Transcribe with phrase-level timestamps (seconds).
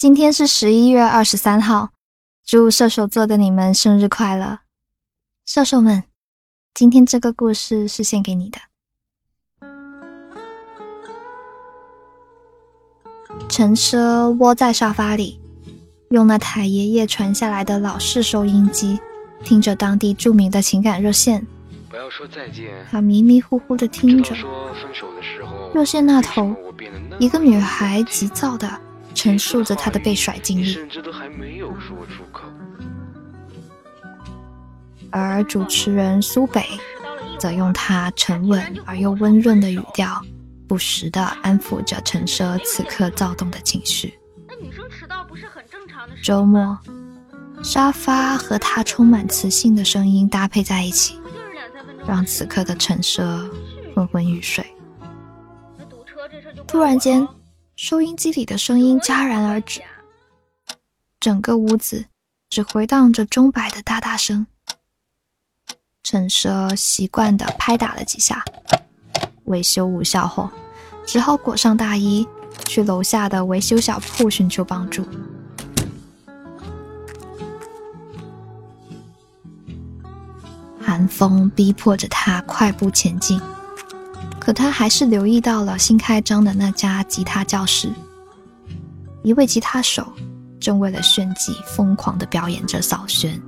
[0.00, 1.90] 今天是十一月二十三号，
[2.46, 4.60] 祝射手座的你们生日快乐！
[5.44, 6.04] 射手们，
[6.72, 8.58] 今天这个故事是献给你的。
[13.50, 15.38] 陈奢窝在沙发里，
[16.08, 18.98] 用那台爷爷传下来的老式收音机，
[19.44, 21.46] 听着当地著名的情感热线。
[21.90, 22.70] 不要说再见。
[22.90, 24.34] 他迷迷糊糊的听着，
[25.74, 26.56] 热线那头，
[27.18, 28.80] 一个女孩急躁的。
[29.14, 32.44] 陈述着他的被甩经历，甚至都还没有说出口
[35.10, 36.64] 而主持人苏北
[37.38, 40.22] 则用他沉稳而又温润的语调，
[40.68, 44.18] 不时地安抚着陈奢此刻躁动的情绪。
[46.22, 46.78] 周末，
[47.62, 51.20] 沙发和他充满磁性的声音搭配在一起，
[52.06, 53.50] 让此刻的陈奢
[53.94, 54.64] 昏昏欲睡。
[56.66, 57.26] 突然间。
[57.82, 59.80] 收音机里的声音戛然而止，
[61.18, 62.04] 整个屋子
[62.50, 64.46] 只回荡着钟摆的哒哒声。
[66.02, 68.44] 陈奢习惯地拍打了几下，
[69.44, 70.50] 维修无效后，
[71.06, 72.28] 只好裹上大衣
[72.66, 75.02] 去楼下的维修小铺寻求帮助。
[80.78, 83.40] 寒风逼迫着他快步前进。
[84.40, 87.92] 可他还是留意到了新开张的那家吉他教室，
[89.22, 90.04] 一位吉他手
[90.58, 93.40] 正为了炫技疯狂地表演着扫弦。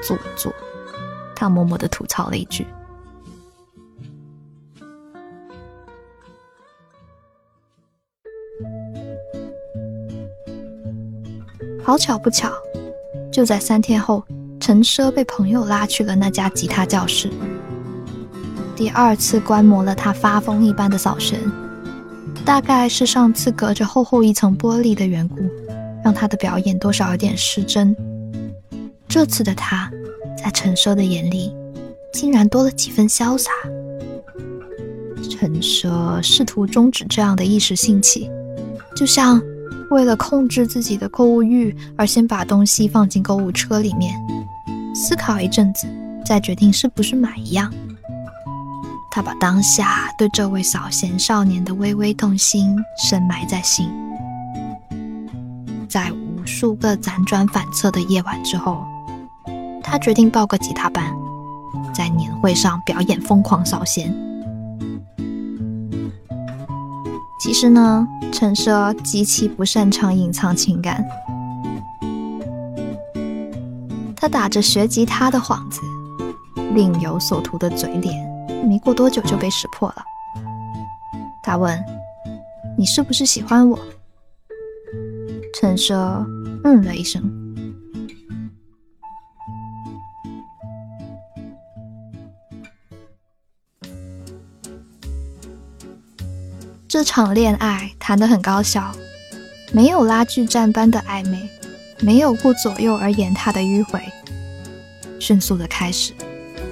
[0.00, 0.54] 做作，
[1.34, 2.64] 他默默地吐槽了一句。
[11.82, 12.52] 好巧不巧，
[13.32, 14.24] 就在三天后，
[14.60, 17.30] 陈奢被朋友拉去了那家吉他教室。
[18.78, 21.40] 第二次观摩了他发疯一般的扫弦，
[22.44, 25.40] 大概是上次隔着厚厚一层玻璃的缘故，
[26.04, 27.94] 让他的表演多少有点失真。
[29.08, 29.90] 这次的他，
[30.40, 31.52] 在陈奢的眼里，
[32.12, 33.50] 竟然多了几分潇洒。
[35.28, 38.30] 陈奢试图终止这样的一时兴起，
[38.94, 39.42] 就像
[39.90, 44.14] 为了控制自己的购物欲而先把东西放进购物车里面，
[44.94, 45.88] 思考一阵子，
[46.24, 47.74] 再决定是不是买一样。
[49.10, 53.90] 他把当下对这位扫弦少年的微微动心深埋在心，
[55.88, 58.84] 在无数个辗转反侧的夜晚之后，
[59.82, 61.12] 他决定报个吉他班，
[61.92, 64.14] 在年会上表演疯狂扫弦。
[67.40, 71.04] 其实呢，陈设极其不擅长隐藏情感，
[74.14, 75.80] 他打着学吉他的幌子，
[76.74, 78.27] 另有所图的嘴脸。
[78.66, 80.04] 没过多久就被识破了。
[81.42, 81.82] 他问
[82.76, 83.78] ：“你是不是喜欢我？”
[85.54, 85.94] 陈奢
[86.64, 87.22] 嗯了一声。
[96.86, 98.92] 这场恋爱谈得很高效，
[99.72, 101.48] 没有拉锯战般的暧昧，
[102.00, 104.00] 没有顾左右而言他的迂回，
[105.20, 106.12] 迅速的开始，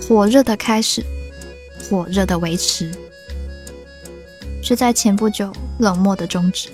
[0.09, 1.05] 火热的开始。
[1.89, 2.93] 火热的维持，
[4.63, 6.69] 却在前不久冷漠的终止。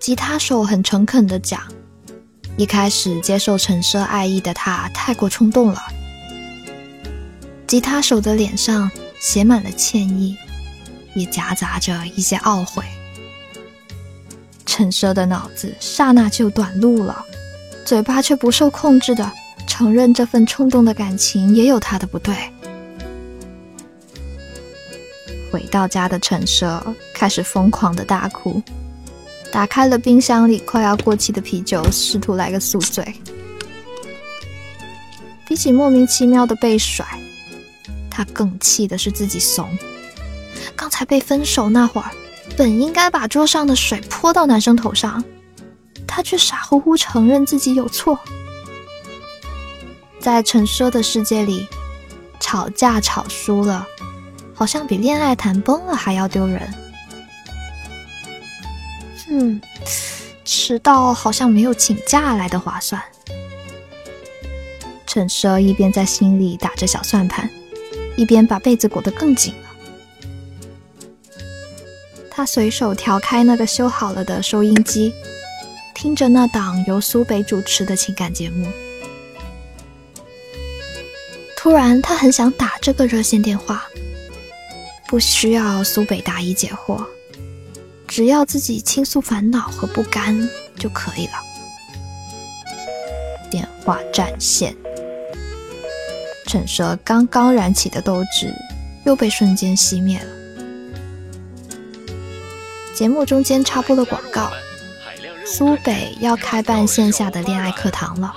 [0.00, 1.60] 吉他手很诚恳的讲
[2.56, 5.82] ：“一开始接受陈奢爱意的他太过冲动了。”
[7.66, 10.36] 吉他手的脸上写满了歉意，
[11.14, 12.84] 也夹杂着一些懊悔。
[14.64, 17.24] 陈奢的脑子刹那就短路了，
[17.84, 19.30] 嘴巴却不受控制的
[19.66, 22.36] 承认这份冲动的感情也有他的不对。
[25.56, 26.78] 回到家的陈奢
[27.14, 28.62] 开始疯狂的大哭，
[29.50, 33.02] 打开了冰箱里快要过期的啤酒，试图来个宿醉。
[35.48, 37.06] 比起莫名其妙的被甩，
[38.10, 39.66] 他更气的是自己怂。
[40.76, 42.10] 刚才被分手那会儿，
[42.54, 45.24] 本应该把桌上的水泼到男生头上，
[46.06, 48.18] 他却傻乎乎承认自己有错。
[50.20, 51.66] 在陈奢的世界里，
[52.40, 53.86] 吵架吵输了。
[54.56, 56.74] 好像比恋爱谈崩了还要丢人。
[59.28, 59.60] 嗯，
[60.44, 63.00] 迟到好像没有请假来的划算。
[65.06, 67.48] 陈奢一边在心里打着小算盘，
[68.16, 69.68] 一边把被子裹得更紧了。
[72.30, 75.12] 他随手调开那个修好了的收音机，
[75.94, 78.66] 听着那档由苏北主持的情感节目。
[81.56, 83.86] 突然，他很想打这个热线电话。
[85.08, 87.04] 不需要苏北答疑解惑，
[88.08, 91.32] 只要自己倾诉烦恼和不甘就可以了。
[93.50, 94.74] 电话占线，
[96.46, 98.52] 陈蛇刚刚燃起的斗志
[99.04, 100.26] 又被瞬间熄灭了。
[102.94, 104.50] 节目中间插播了广告，
[105.46, 108.34] 苏北要开办线下的恋爱课堂了。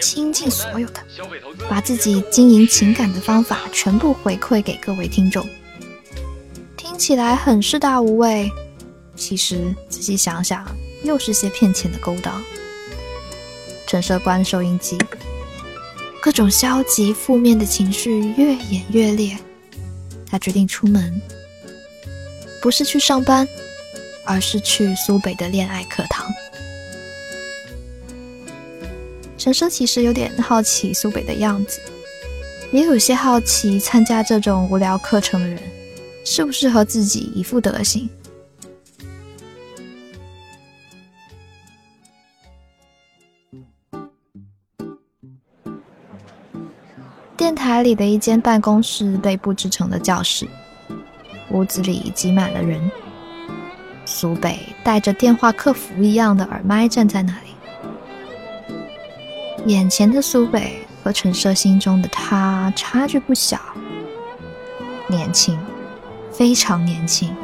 [0.00, 1.00] 倾尽所有的，
[1.68, 5.46] 把自己经营情感的方法全部回馈给各位听众。
[6.76, 8.50] 听起来很是大无畏，
[9.16, 10.66] 其实仔细想想，
[11.02, 12.42] 又是些骗钱的勾当。
[13.86, 14.98] 陈设关收音机，
[16.20, 19.36] 各种消极负面的情绪越演越烈。
[20.30, 21.22] 他决定出门，
[22.60, 23.48] 不是去上班，
[24.24, 26.26] 而是去苏北的恋爱课堂。
[29.38, 31.80] 陈奢其实有点好奇苏北的样子，
[32.72, 35.58] 也有些好奇参加这种无聊课程的人
[36.24, 38.10] 适不适合自己一副德行。
[47.36, 50.46] 电台里的一间办公室被布置成了教室，
[51.52, 52.90] 屋子里挤满了人。
[54.04, 57.57] 苏北戴着电话客服一样的耳麦站在那里。
[59.68, 63.60] 眼前的苏北和陈设心中的他差距不小，
[65.06, 65.58] 年轻，
[66.32, 67.36] 非常年轻，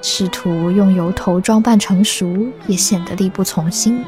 [0.00, 4.04] 试图用油头装扮成熟，也显得力不从心。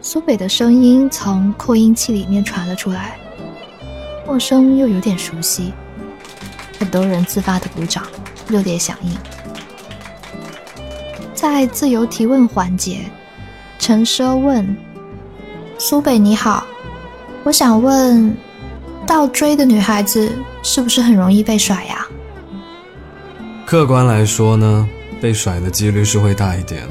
[0.00, 3.16] 苏北的声音从扩音器里面传了出来，
[4.26, 5.72] 陌生又有点熟悉，
[6.80, 8.04] 很多人自发的鼓掌，
[8.48, 9.16] 热烈响应。
[11.32, 13.02] 在自由提问环节。
[13.86, 14.76] 陈奢问
[15.78, 16.66] ：“苏北你好，
[17.44, 18.36] 我想问，
[19.06, 20.28] 倒追的女孩子
[20.60, 22.04] 是不是很容易被甩呀？”
[23.64, 24.88] 客观来说呢，
[25.20, 26.82] 被甩的几率是会大一点，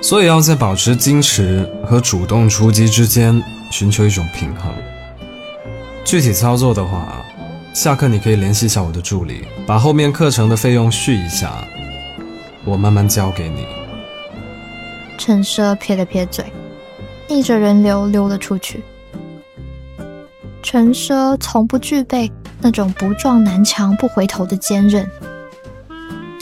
[0.00, 4.72] 所以要在保持矜持和主动出击之间寻求一种平衡。
[6.04, 7.24] 具体操作的话，
[7.72, 11.50] 下课你可以联系一下我的助理，把后面课程的费用续一下，
[12.64, 13.66] 我慢慢交给你。
[15.16, 16.44] 陈奢撇了撇嘴，
[17.28, 18.82] 逆着人流溜了出去。
[20.62, 22.30] 陈奢从不具备
[22.60, 25.08] 那种不撞南墙不回头的坚韧，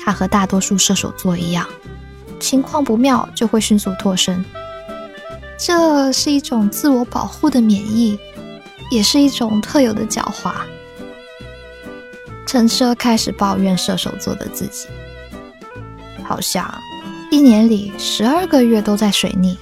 [0.03, 1.67] 他和大多数射手座一样，
[2.41, 4.45] 情况不妙就会迅速脱身。
[5.59, 8.19] 这是一种自我保护的免疫，
[8.91, 10.53] 也是一种特有的狡猾。
[12.47, 14.89] 陈奢开始抱怨射手座的自己，
[16.25, 16.73] 好像。
[17.33, 19.57] 一年里十二个月都在水逆。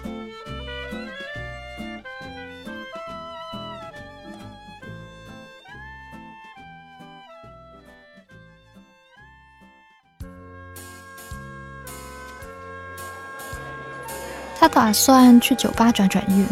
[14.59, 16.45] 他打算去酒吧转转运。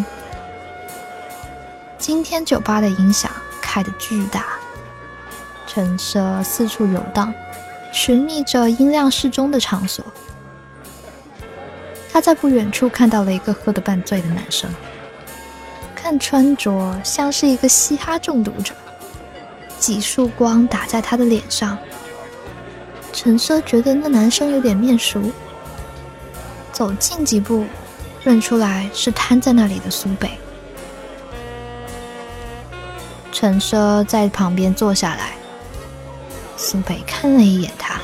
[1.98, 3.28] 今天酒吧的音响
[3.60, 4.44] 开得巨大，
[5.66, 7.34] 陈设四处游荡，
[7.92, 10.04] 寻觅着音量适中的场所。
[12.18, 14.68] 他在不远处看到了一个喝得半醉的男生，
[15.94, 18.74] 看穿着像是一个嘻哈中毒者。
[19.78, 21.78] 几束光打在他的脸上，
[23.12, 25.30] 陈奢觉得那男生有点面熟。
[26.72, 27.64] 走近几步，
[28.24, 30.28] 认出来是瘫在那里的苏北。
[33.30, 35.34] 陈奢在旁边坐下来，
[36.56, 38.00] 苏北看了一眼他，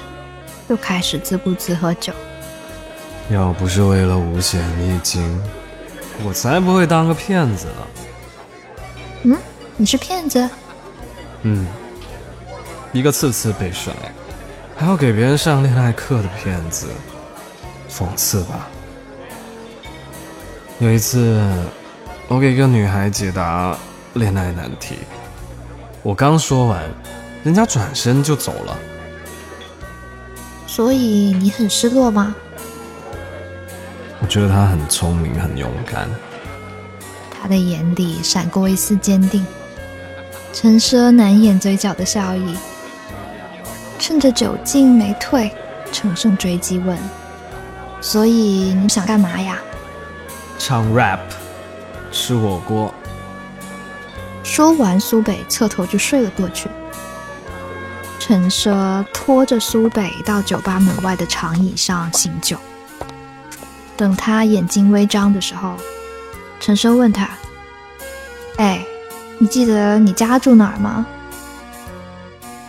[0.68, 2.12] 又开始自顾自喝酒。
[3.30, 5.40] 要不是为了五险一金，
[6.24, 7.86] 我才不会当个骗子呢。
[9.22, 9.38] 嗯，
[9.76, 10.48] 你是骗子？
[11.42, 11.66] 嗯，
[12.92, 13.94] 一个次次被甩，
[14.76, 16.88] 还要给别人上恋爱课的骗子，
[17.90, 18.68] 讽刺吧。
[20.78, 21.42] 有一次，
[22.28, 23.76] 我给一个女孩解答
[24.12, 24.98] 恋爱难题，
[26.02, 26.82] 我刚说完，
[27.42, 28.76] 人家转身就走了。
[30.66, 32.34] 所以你很失落吗？
[34.24, 36.08] 我觉得他很聪明，很勇敢。
[37.30, 39.46] 他的眼里闪过一丝坚定。
[40.50, 42.56] 陈奢难掩嘴角的笑意，
[43.98, 45.52] 趁着酒劲没退，
[45.92, 46.98] 乘胜追击问
[48.00, 49.58] ：“所以你想干嘛呀？”
[50.58, 51.20] 唱 rap，
[52.10, 52.94] 吃火锅。
[54.42, 56.70] 说完，苏北侧头就睡了过去。
[58.18, 62.56] 陈奢拖着苏北到酒吧门外的长椅上醒酒。
[63.96, 65.74] 等他眼睛微张的时候，
[66.60, 67.30] 陈奢问他
[68.58, 68.84] ：“哎，
[69.38, 71.06] 你记得你家住哪儿吗？”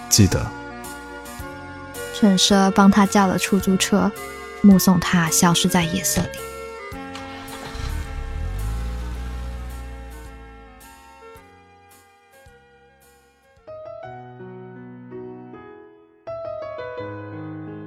[0.10, 0.46] 记得。
[2.14, 4.12] 陈奢帮他叫了出租车，
[4.62, 6.28] 目送他消失在夜色里。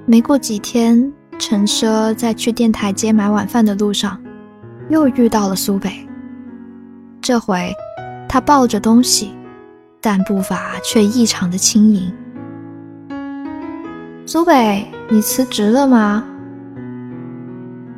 [0.05, 1.13] 没过几天，
[1.49, 4.21] 陈奢在去电台街买晚饭的路上，
[4.87, 5.89] 又遇到了苏北。
[7.21, 7.73] 这回，
[8.27, 9.33] 他抱着东西，
[9.99, 12.13] 但步伐却异常的轻盈。
[14.27, 16.23] 苏北，你辞职了吗？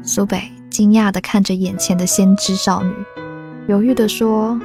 [0.02, 2.94] 苏北惊讶的看着眼前的先知少女，
[3.68, 4.58] 犹豫的说：“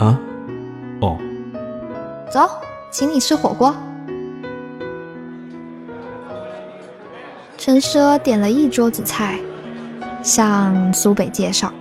[0.00, 0.18] 啊，
[1.02, 1.18] 哦，
[2.32, 2.48] 走，
[2.90, 3.76] 请你吃火锅。”
[7.64, 9.38] 陈奢点了一桌子菜，
[10.20, 11.72] 向苏北介绍，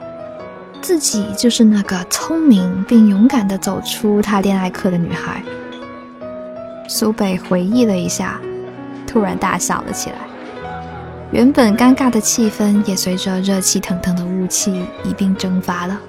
[0.79, 5.41] 自己就是那个聪明并勇敢的走出他恋爱课的女孩。
[6.88, 8.39] 苏北回忆了一下。
[9.07, 10.17] 突然大笑了起来，
[11.31, 16.00] 原本尴尬的气氛也随着热气腾腾的雾气一并蒸发了。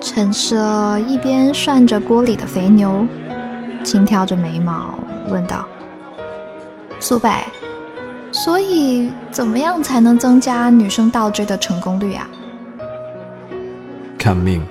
[0.00, 3.06] 陈奢一边涮着锅里的肥牛，
[3.84, 5.68] 轻挑着眉毛问道
[7.02, 7.28] ：“苏北，
[8.30, 12.28] 所以怎么样才能增加女生倒追的成功率啊？”
[14.16, 14.62] 看命。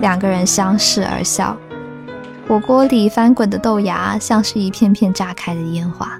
[0.00, 1.56] 两个人相视而笑。
[2.48, 6.18] 火锅里翻滚的豆芽像是一片片炸开的烟花。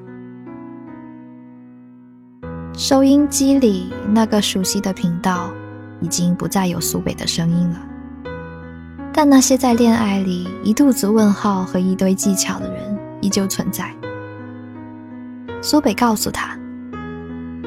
[2.73, 5.51] 收音机里那个熟悉的频道
[6.01, 7.81] 已经不再有苏北的声音了，
[9.13, 13.93] 但那些在恋爱里一肚子问号和一堆技巧的人依旧存在。
[15.65, 16.59] 苏北告诉他，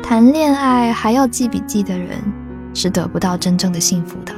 [0.03, 2.19] 谈恋爱还要记笔记的人
[2.73, 4.35] 是得不到真正的幸福的。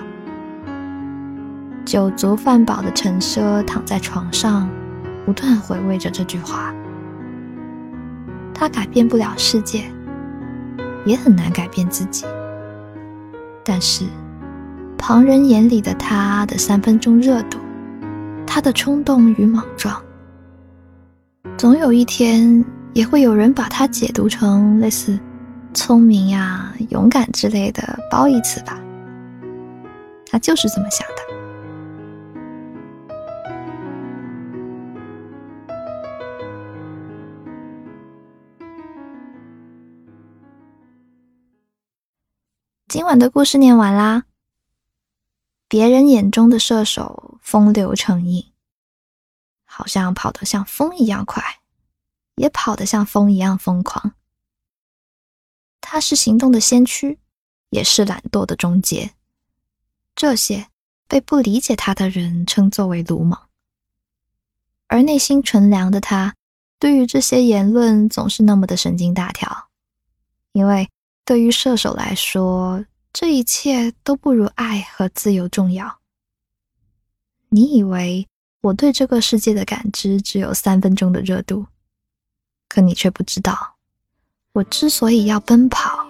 [1.83, 4.69] 酒足饭饱的陈奢躺在床上，
[5.25, 6.71] 不断回味着这句话。
[8.53, 9.85] 他改变不了世界，
[11.03, 12.27] 也很难改变自己。
[13.63, 14.05] 但是，
[14.99, 17.57] 旁人眼里的他的三分钟热度，
[18.45, 19.99] 他的冲动与莽撞，
[21.57, 22.63] 总有一天
[22.93, 25.19] 也会有人把它解读成类似
[25.73, 28.81] 聪明呀、勇敢之类的褒义词吧。
[30.25, 31.15] 他就是这么想的。
[42.87, 44.23] 今晚的故事念完啦。
[45.69, 48.45] 别人眼中的射手风流成瘾，
[49.65, 51.43] 好像跑得像风一样快，
[52.37, 54.13] 也跑得像风一样疯狂。
[55.81, 57.19] 他是行动的先驱，
[57.69, 59.11] 也是懒惰的终结。
[60.15, 60.67] 这些
[61.07, 63.49] 被不理解他的人称作为鲁莽，
[64.87, 66.33] 而内心纯良的他，
[66.79, 69.67] 对于这些言论总是那么的神经大条，
[70.53, 70.87] 因为。
[71.25, 75.99] 对于射手来说，这一切都不如爱和自由重要。
[77.49, 78.25] 你以为
[78.61, 81.65] 我对这个世界的感知只有三分钟的热度，
[82.69, 83.75] 可你却不知道，
[84.53, 86.05] 我之所以要奔跑，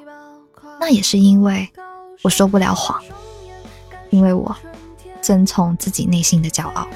[0.79, 1.69] 那也是因为
[2.23, 3.01] 我说不了谎，
[4.09, 4.55] 因为我
[5.21, 6.87] 遵从自己内心的骄傲。